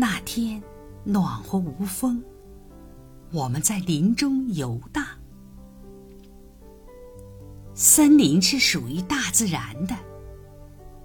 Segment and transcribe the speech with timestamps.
[0.00, 0.62] 那天
[1.04, 2.24] 暖和无风，
[3.32, 5.04] 我们在林中游荡。
[7.74, 9.94] 森林是属于大自然的，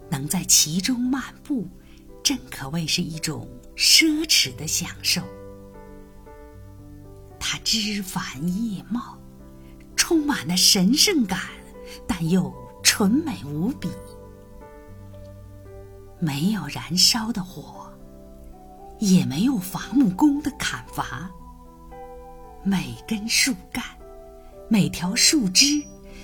[0.09, 1.67] 能在其中漫步，
[2.23, 3.45] 真可谓是一种
[3.75, 5.21] 奢侈的享受。
[7.37, 9.19] 它枝繁叶茂，
[9.97, 11.41] 充满了神圣感，
[12.07, 12.49] 但又
[12.81, 13.89] 纯美无比。
[16.17, 17.84] 没有燃烧的火，
[18.99, 21.29] 也没有伐木工的砍伐。
[22.63, 23.83] 每根树干，
[24.69, 25.83] 每条树枝，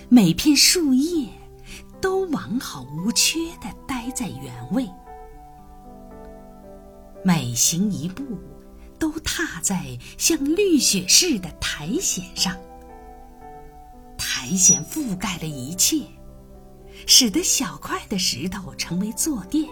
[0.10, 1.28] 每片树叶，
[2.02, 4.90] 都完好无缺地待在原位。
[7.24, 8.24] 每行一步，
[8.98, 12.58] 都踏在像绿雪似的苔藓上。
[14.18, 16.04] 苔藓覆盖了一切，
[17.06, 19.70] 使得小块的石头成为坐垫。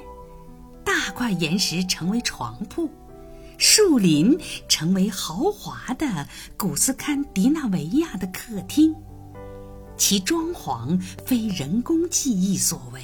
[1.19, 2.89] 块岩石成为床铺，
[3.57, 8.95] 树林成为豪华的古斯堪的纳维亚的客厅，
[9.97, 13.03] 其装潢非人工技艺所为。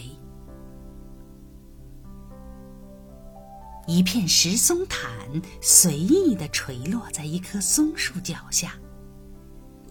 [3.85, 5.11] 一片石松毯
[5.61, 8.75] 随意地垂落在一棵松树脚下，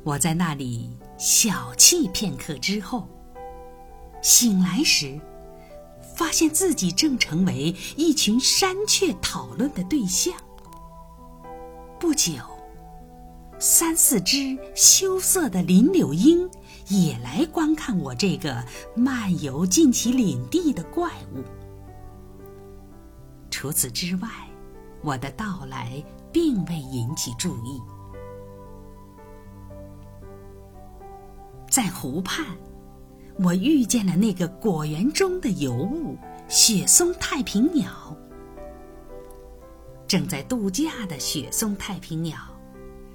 [0.02, 3.06] 我在那里小憩片刻之后，
[4.22, 5.20] 醒来时。
[6.14, 10.34] 发现自己正成为一群山雀讨论的对象。
[11.98, 12.32] 不久，
[13.58, 16.48] 三四只羞涩的林柳莺
[16.88, 21.42] 也来观看我这个漫游进其领地的怪物。
[23.50, 24.28] 除此之外，
[25.02, 27.80] 我的到来并未引起注意。
[31.70, 32.44] 在湖畔。
[33.42, 36.16] 我遇见了那个果园中的尤物——
[36.48, 38.16] 雪松太平鸟。
[40.06, 42.38] 正在度假的雪松太平鸟，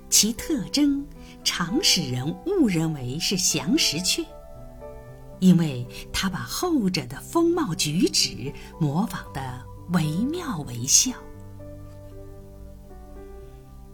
[0.10, 1.06] 其特征
[1.44, 4.26] 常使人误认为是翔石雀，
[5.40, 9.62] 因为它把后者的风貌举止模仿的
[9.94, 11.12] 惟妙惟肖。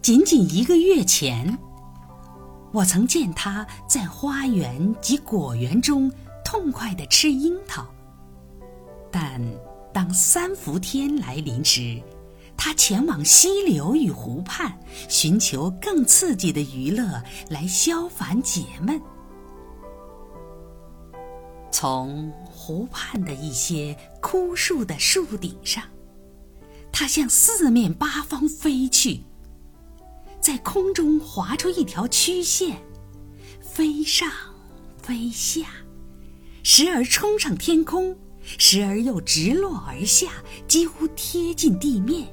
[0.01, 1.57] 仅仅一个月前。
[2.75, 6.11] 我曾见他在花园及果园中
[6.43, 7.87] 痛快地吃樱桃，
[9.09, 9.41] 但
[9.93, 12.03] 当三伏天来临时，
[12.57, 14.77] 他前往溪流与湖畔，
[15.07, 19.01] 寻求更刺激的娱乐来消烦解闷。
[21.71, 25.81] 从湖畔的一些枯树的树顶上，
[26.91, 29.23] 他向四面八方飞去。
[30.45, 32.77] 在空中划出一条曲线，
[33.59, 34.29] 飞上
[35.01, 35.65] 飞下，
[36.61, 40.27] 时而冲上天空，时而又直落而下，
[40.67, 42.31] 几乎贴近地面，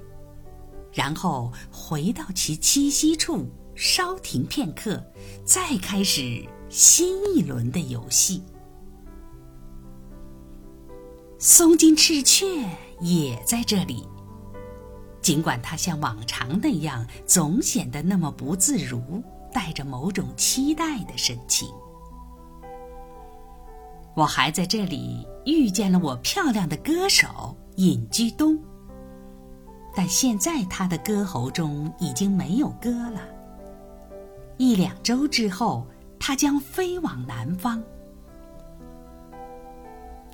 [0.92, 5.02] 然后回到其栖息处，稍停片刻，
[5.42, 8.42] 再开始新一轮的游戏。
[11.38, 12.44] 松金翅雀
[13.00, 14.06] 也在这里。
[15.22, 19.22] 尽管他像往常那样总显得那么不自如，
[19.52, 21.68] 带着某种期待的神情。
[24.14, 28.58] 我还在这里遇见了我漂亮的歌手隐居东，
[29.94, 33.20] 但现在他的歌喉中已经没有歌了。
[34.58, 35.86] 一两周之后，
[36.18, 37.82] 他将飞往南方。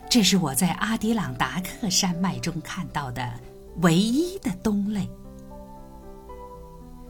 [0.09, 3.31] 这是我在阿迪朗达克山脉中看到的。
[3.81, 5.09] 唯一的冬类，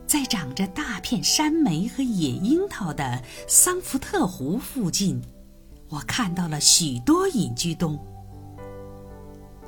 [0.07, 5.23] 在长着大片山莓和野樱桃的桑福特湖附近，
[5.89, 7.99] 我看到了许多隐居冬。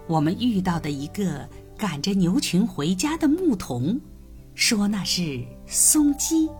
[0.06, 3.98] 我们遇到的一个赶着牛群回家的牧童，
[4.54, 6.50] 说那是松鸡。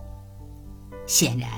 [1.05, 1.51] 显然，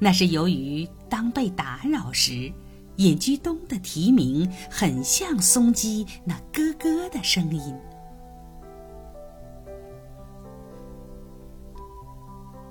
[0.00, 2.52] 那是由于当被打扰时。
[2.96, 7.74] 隐居东的啼鸣很像松鸡那咯咯的声音。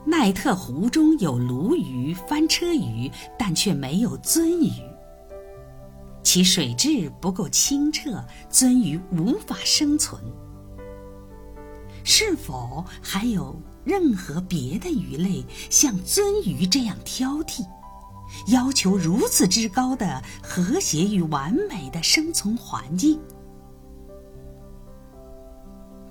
[0.05, 4.71] 奈特湖中有鲈鱼、翻车鱼，但却没有鳟鱼。
[6.21, 10.21] 其水质不够清澈，鳟鱼无法生存。
[12.03, 17.65] 是否还有任何别的鱼类像鳟鱼这样挑剔？
[18.47, 23.19] 要求如此之高的和谐与完美的生存环境。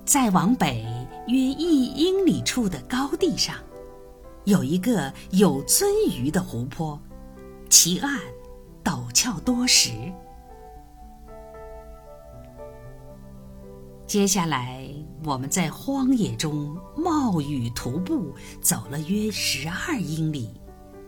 [0.05, 0.85] 再往北
[1.29, 3.57] 约一英里处的高地上，
[4.45, 7.01] 有一个有鳟鱼的湖泊，
[7.71, 8.19] 其岸
[8.85, 9.91] 陡峭多石。
[14.07, 14.87] 接下来
[15.25, 20.51] 我们在荒野中冒雨徒步，走了约十二英里，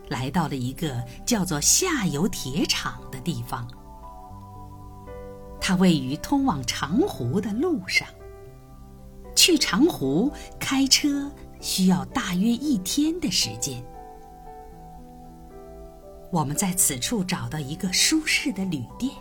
[0.08, 3.66] 来到了一个叫做下游铁厂的地方。
[5.60, 8.06] 它位于通往长湖的路上。
[9.34, 11.30] 去长湖开车
[11.60, 13.84] 需要大约一天的时间。
[16.30, 19.12] 我们在此处找到一个舒适的旅店。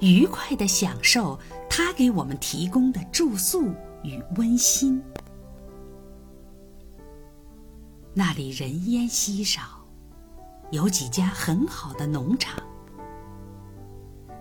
[0.00, 1.38] 愉快地享受
[1.68, 3.72] 他给我们提供的住宿
[4.04, 5.02] 与温馨。
[8.18, 9.62] 那里人烟稀少，
[10.72, 12.60] 有几家很好的农场。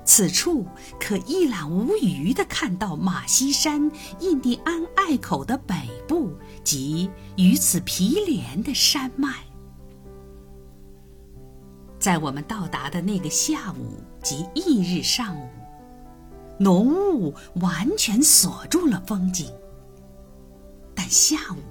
[0.03, 0.65] 此处
[1.00, 5.75] 可一览无余地看到马西山印第安隘口的北
[6.07, 9.31] 部及与此毗连的山脉。
[12.00, 15.47] 在我们到达的那个下午及翌日上午，
[16.59, 17.31] 浓雾
[17.62, 19.53] 完全锁住了风景。
[20.95, 21.62] 但下午，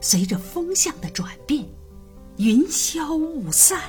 [0.00, 1.64] 随着风向的转变，
[2.38, 3.80] 云消雾散，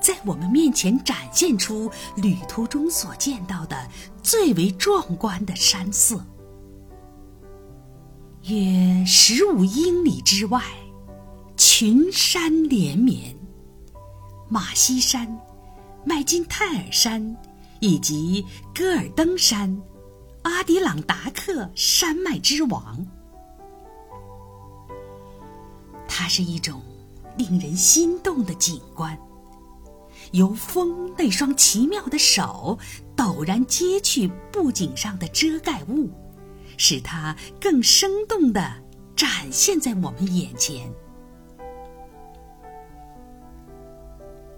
[0.00, 3.88] 在我们面前展现出旅途中所见到的
[4.22, 6.24] 最为壮观的山色。
[8.44, 10.62] 约十五英里之外，
[11.56, 13.36] 群山连绵。
[14.48, 15.40] 马西山、
[16.04, 17.36] 麦金泰尔山
[17.80, 19.82] 以及戈尔登山、
[20.42, 23.04] 阿迪朗达克山脉之王，
[26.26, 26.82] 它是一种
[27.38, 29.16] 令人心动的景观。
[30.32, 32.76] 由风那双奇妙的手
[33.16, 36.10] 陡然揭去布景上的遮盖物，
[36.76, 38.60] 使它更生动地
[39.14, 40.92] 展现在我们眼前。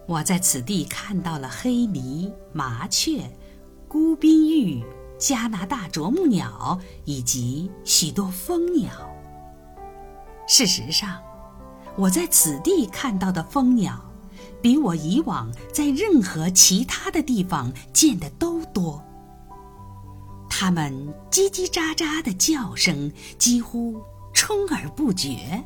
[0.06, 3.30] 我在此地看到了黑鹂、麻雀、
[3.86, 4.82] 孤冰鹬、
[5.18, 8.90] 加拿大啄木鸟以及许多蜂鸟。
[10.46, 11.22] 事实上，
[11.98, 14.00] 我在此地看到的蜂鸟，
[14.62, 19.02] 比我以往在任何其他的地方见的都多。
[20.48, 20.92] 它们
[21.28, 24.00] 叽叽喳喳的叫声几乎
[24.32, 25.64] 充耳不绝。